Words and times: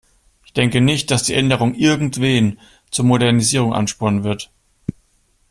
Ich 0.45 0.53
denke 0.53 0.81
nicht, 0.81 1.11
dass 1.11 1.21
die 1.25 1.35
Änderung 1.35 1.75
irgendwen 1.75 2.59
zur 2.89 3.05
Modernisierung 3.05 3.71
anspornen 3.71 4.23
wird. 4.23 4.49